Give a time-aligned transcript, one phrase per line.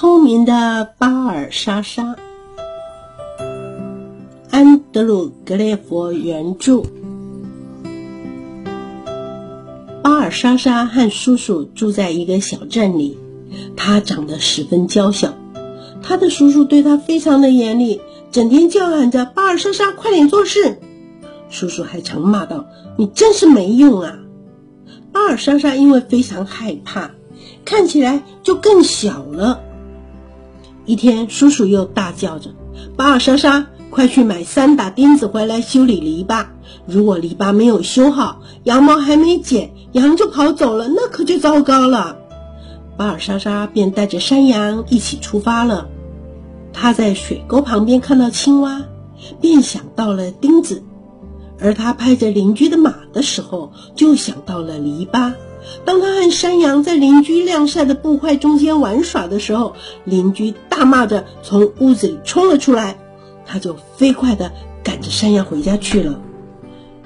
[0.00, 2.16] 聪明的巴尔莎莎，
[4.50, 6.84] 安德鲁·格列佛原著。
[10.02, 13.18] 巴尔莎莎和叔叔住在一个小镇里，
[13.76, 15.34] 他长得十分娇小，
[16.02, 18.00] 他的叔叔对他非常的严厉，
[18.32, 20.78] 整天叫喊着：“巴尔莎莎，快点做事！”
[21.50, 22.64] 叔叔还常骂道
[22.96, 24.18] ：“你真是没用啊！”
[25.12, 27.10] 巴尔莎莎因为非常害怕，
[27.66, 29.64] 看起来就更小了。
[30.90, 32.50] 一天，叔叔又大叫着
[32.98, 36.46] ：“巴尔莎莎，快去买三打钉子回来修理篱笆！
[36.84, 42.16] 如果篱笆没有修好，羊毛还没剪，羊就跑走了，那可就糟糕了。”
[42.98, 45.86] 巴尔莎莎便带着山羊一起出发了。
[46.72, 48.82] 他在水沟旁边看到青蛙，
[49.40, 50.82] 便想到了钉子；
[51.60, 55.34] 而他拍着邻居的马的时候，就想到了篱笆。
[55.84, 62.96] 当他和山羊在邻居晾晒的布块中间玩耍的时候，邻居他骂着从屋子里冲了出来，
[63.44, 64.50] 他就飞快地
[64.82, 66.18] 赶着山羊回家去了。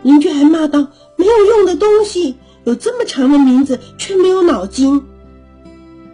[0.04, 0.86] 邻居还骂道
[1.18, 5.02] ：“没有用的东西，有这么长的名字却没有脑筋。”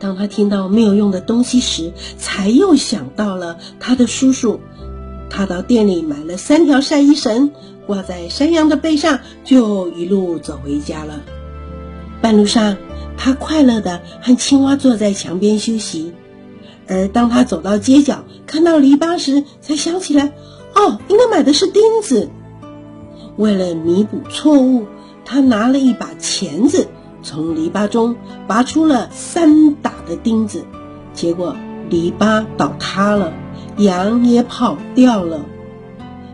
[0.00, 4.58] 当他听到没有用的东西时，才又想到了他的叔叔。
[5.28, 7.50] 他到店里买了三条晒衣绳，
[7.86, 11.20] 挂在山羊的背上，就一路走回家了。
[12.22, 12.78] 半路上，
[13.18, 16.14] 他快乐地和青蛙坐在墙边休息。
[16.90, 20.32] 而当他走到街角，看到篱笆时，才想起来，
[20.74, 22.28] 哦，应该买的是钉子。
[23.36, 24.86] 为了弥补错误，
[25.24, 26.88] 他拿了一把钳子，
[27.22, 28.16] 从篱笆中
[28.48, 30.64] 拔出了三打的钉子。
[31.14, 31.54] 结果
[31.88, 33.32] 篱笆倒塌了，
[33.78, 35.40] 羊也跑掉了。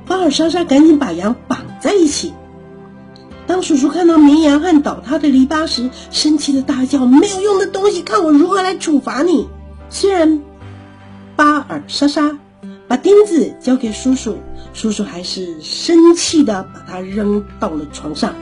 [0.07, 2.33] 巴尔莎莎赶紧把羊绑在一起。
[3.47, 9.49] 当叔叔看到绵羊和倒塌的篱笆时，生气的大叫：“没有用的东西，看我如何来处罚你！”
[9.89, 10.43] 虽然
[11.37, 12.39] 巴尔莎莎
[12.89, 14.39] 把钉子交给叔叔，
[14.73, 18.35] 叔叔还是生气的把它扔到了床上。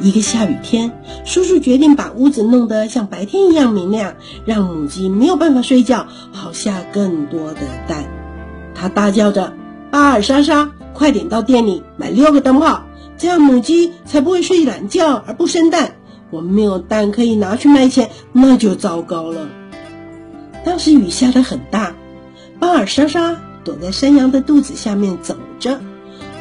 [0.00, 0.90] 一个下雨天，
[1.24, 4.14] 叔叔决定把屋子弄得像白天一样明亮，
[4.44, 8.04] 让母鸡没有办法睡觉，好下更多的蛋。
[8.74, 9.52] 他大叫着
[9.90, 12.82] ：“巴尔莎莎，快点到店里买六个灯泡！”
[13.16, 15.94] 这样母鸡才不会睡懒觉而不生蛋。
[16.30, 19.46] 我们没有蛋可以拿去卖钱，那就糟糕了。
[20.64, 21.94] 当时雨下得很大，
[22.60, 25.80] 巴尔莎莎躲在山羊的肚子下面走着，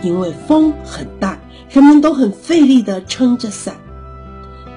[0.03, 1.39] 因为风很大，
[1.71, 3.77] 人们都很费力地撑着伞。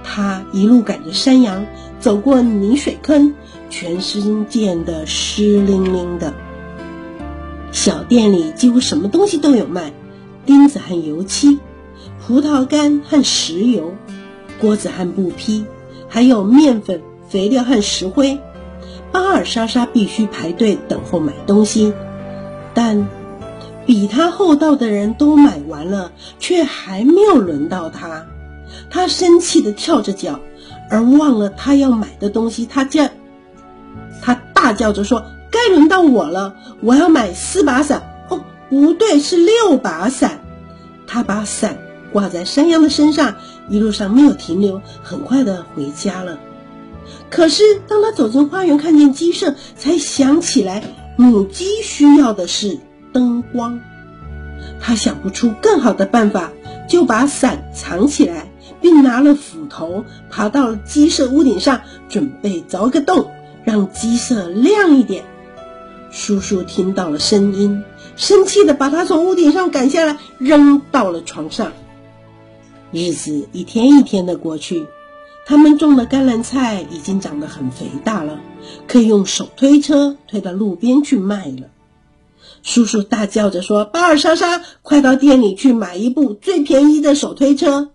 [0.05, 1.67] 他一路赶着山羊
[1.99, 3.35] 走过泥水坑，
[3.69, 6.33] 全身溅得湿淋淋的。
[7.73, 9.93] 小店里几乎什么东西都有卖，
[10.47, 11.59] 钉子和油漆。
[12.25, 13.95] 葡萄干和石油，
[14.61, 15.65] 锅子和布匹，
[16.09, 18.39] 还有面粉、肥料和石灰。
[19.13, 21.93] 巴尔莎莎必须排队等候买东西，
[22.75, 23.07] 但
[23.87, 28.27] 比他厚道的人都买完了，却还没有轮到他。
[28.89, 30.41] 他生气的跳着脚，
[30.89, 32.65] 而忘了他要买的东西。
[32.65, 33.09] 他叫，
[34.23, 36.55] 他大叫着说：“该轮到我了！
[36.81, 38.03] 我要买四把伞。
[38.31, 38.41] 哦，
[38.71, 40.41] 不对，是六把伞。”
[41.07, 41.77] 他把伞。
[42.13, 43.35] 挂在山羊的身上，
[43.71, 46.39] 一路上没有停留，很快的回家了。
[47.33, 50.85] 可是当他走进花园，看见鸡舍，才想起来
[51.17, 52.79] 母鸡需要的是
[53.13, 53.81] 灯光。
[54.79, 56.53] 他想不出更好的办法，
[56.89, 58.49] 就把伞藏起来，
[58.83, 63.31] 并拿了斧头爬到了鸡舍屋顶上，准备凿个洞，
[63.65, 65.25] 让鸡舍亮一点。
[66.11, 67.83] 叔叔听到了声音，
[68.15, 71.73] 生气的把他从屋顶上赶下来，扔到了床上。
[72.93, 74.87] 日子一天一天的过去，
[75.45, 78.41] 他们种的甘蓝菜已经长得很肥大了，
[78.87, 81.69] 可以用手推车推到路边去卖了。
[82.63, 87.91] 叔叔大叫着说：“巴尔莎莎，快到店里去买一部最便宜的手推车。”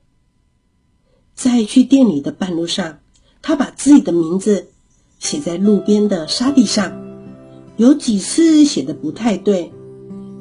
[1.35, 2.99] 在去店里的半路上，
[3.41, 4.67] 他把自己的名字
[5.19, 7.01] 写在路边的沙地上，
[7.77, 9.71] 有几次写的不太对，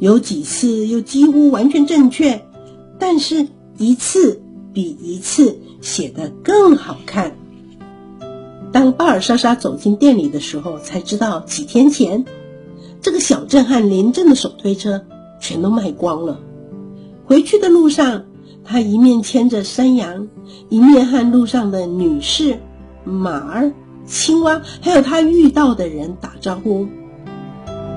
[0.01, 2.45] 有几次又几乎完全正确，
[2.99, 3.47] 但是
[3.79, 4.43] 一次。
[4.77, 7.37] 比一次写得更好看。
[8.73, 12.25] 当巴尔莎莎走进店里的时候，才知道几天前，
[13.01, 15.05] 这个小镇和邻镇的手推车
[15.41, 16.41] 全都卖光了。
[17.25, 18.25] 回去的路上，
[18.65, 20.29] 他一面牵着山羊，
[20.69, 22.59] 一面和路上的女士、
[23.05, 23.73] 马儿、
[24.05, 26.87] 青蛙，还有他遇到的人打招呼。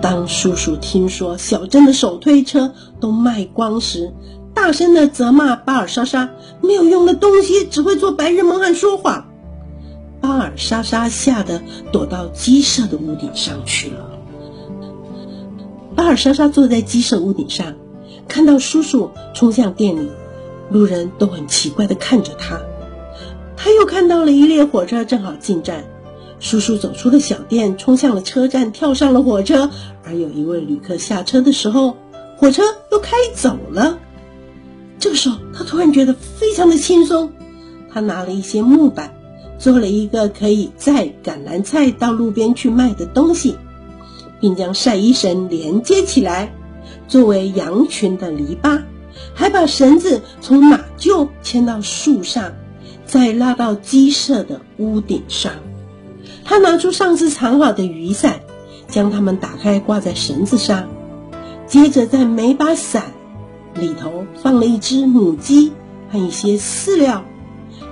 [0.01, 4.13] 当叔叔听说小镇的手推车都卖光时，
[4.59, 9.29] 大声的责骂巴尔莎莎没有用的东西，只会做白日梦和说谎。
[10.19, 11.61] 巴尔莎莎吓得
[11.93, 14.19] 躲到鸡舍的屋顶上去了。
[15.95, 17.75] 巴尔莎莎坐在鸡舍屋顶上，
[18.27, 20.09] 看到叔叔冲向店里，
[20.69, 22.59] 路人都很奇怪的看着他。
[23.55, 25.85] 他又看到了一列火车正好进站，
[26.41, 29.71] 叔叔走出了小店，冲向了车站，跳上了火车。
[30.03, 31.95] 而有一位旅客下车的时候，
[32.35, 33.97] 火车又开走了。
[35.19, 37.33] 时候，他突然觉得非常的轻松。
[37.91, 39.15] 他拿了一些木板，
[39.57, 43.57] 做了一个可以载橄榄菜到路边去卖的东西，
[44.39, 46.53] 并将晒衣绳连接起来，
[47.07, 48.83] 作为羊群的篱笆，
[49.33, 52.53] 还把绳子从马厩牵到树上，
[53.05, 55.51] 再拉到鸡舍的屋顶上。
[56.45, 58.39] 他拿出上次藏好的雨伞，
[58.87, 60.87] 将它们打开挂在绳子上，
[61.67, 63.13] 接着在每把伞。
[63.75, 65.71] 里头放了一只母鸡
[66.11, 67.23] 和一些饲料，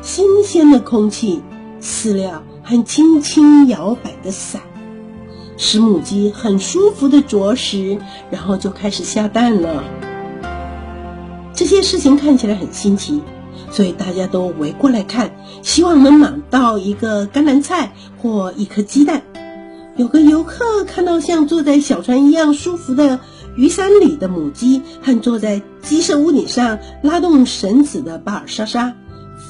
[0.01, 1.41] 新鲜的空气、
[1.81, 4.61] 饲料和轻轻摇摆的伞，
[5.55, 7.97] 使母鸡很舒服的啄食，
[8.31, 9.83] 然后就开始下蛋了。
[11.53, 13.21] 这些事情看起来很新奇，
[13.71, 15.31] 所以大家都围过来看，
[15.61, 19.21] 希望能买到一个甘蓝菜或一颗鸡蛋。
[19.95, 23.19] 有个游客看到像坐在小船一样舒服的。
[23.57, 28.93] 雨伞里的母鸡和坐在鸡舍屋顶上拉动绳子的巴尔莎莎，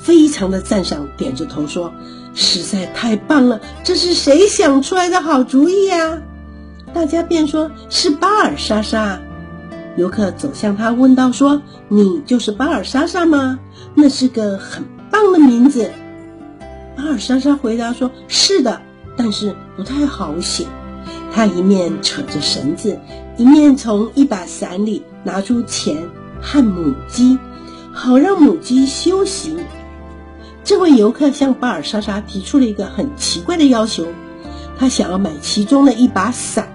[0.01, 1.91] 非常的赞赏，点着头说
[2.33, 6.21] ：“实在太棒了，这是谁想出来的好主意呀？”
[6.93, 9.19] 大家便说是巴尔莎莎。
[9.97, 13.59] 游客走向他，问道：“说你就是巴尔莎莎吗？
[13.93, 15.91] 那是个很棒的名字。”
[16.95, 18.81] 巴尔莎莎回答说：“是的，
[19.17, 20.65] 但是不太好写。”
[21.33, 22.97] 他一面扯着绳子，
[23.37, 26.09] 一面从一把伞里拿出钱
[26.41, 27.37] 和母鸡，
[27.91, 29.55] 好让母鸡休息。
[30.63, 34.07] 这位游客向巴尔莎莎提出了一个很奇怪的要求，
[34.77, 36.67] 他想要买其中的一把伞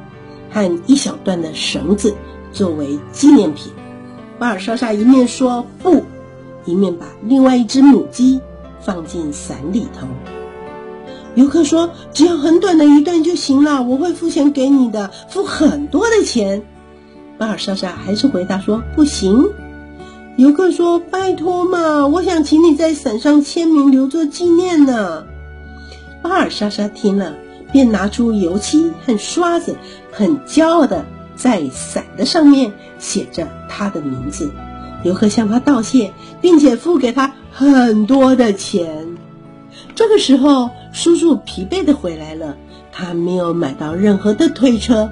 [0.50, 2.14] 和一小段的绳子
[2.52, 3.72] 作为纪念品。
[4.38, 6.04] 巴尔莎莎一面说不，
[6.64, 8.40] 一面把另外一只母鸡
[8.80, 10.06] 放进伞里头。
[11.34, 16.62] 游客说：“只要很短的一段就行了，我会付钱给你的，付很多的钱。”
[17.38, 19.50] 巴尔莎莎还是回答说：“不行。”
[20.36, 25.24] 游客说：“拜托嘛，我想请你在伞上签名，留作纪念呢。”
[26.22, 27.34] 巴尔莎莎听了，
[27.72, 29.76] 便拿出油漆和刷子，
[30.10, 31.04] 很骄傲的
[31.34, 34.50] 在伞的上面写着他的名字。
[35.02, 39.11] 游客向他道谢，并且付给他很多的钱。
[39.94, 42.56] 这个时候，叔叔疲惫的回来了。
[42.94, 45.10] 他没有买到任何的推车。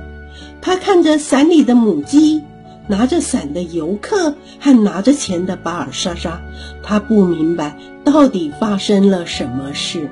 [0.60, 2.42] 他看着伞里的母鸡，
[2.86, 6.42] 拿着伞的游客和拿着钱的巴尔莎莎，
[6.82, 10.10] 他不明白到底发生了什么事。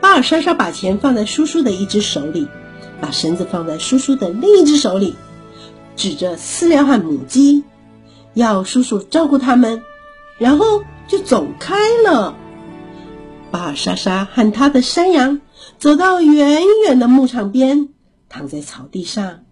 [0.00, 2.46] 巴尔莎莎把钱放在叔叔的一只手里，
[3.00, 5.14] 把绳子放在叔叔的另一只手里，
[5.96, 7.64] 指着饲料和母鸡，
[8.34, 9.82] 要叔叔照顾他们，
[10.38, 12.34] 然后就走开了。
[13.52, 15.40] 巴尔莎莎和他的山羊
[15.78, 17.90] 走到远远的牧场边，
[18.28, 19.44] 躺在草地上。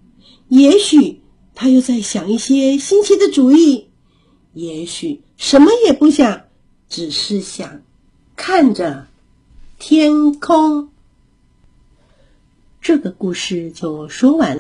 [0.49, 1.21] 也许
[1.55, 3.91] 他又在想一些新奇的主意，
[4.55, 6.47] 也许什么也不想，
[6.89, 7.83] 只是想
[8.35, 9.07] 看着
[9.79, 10.89] 天空。
[12.81, 14.59] 这个故事就说完了。